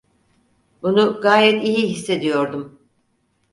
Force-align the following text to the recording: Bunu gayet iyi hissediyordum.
Bunu 0.81 1.21
gayet 1.21 1.63
iyi 1.63 1.87
hissediyordum. 1.89 2.79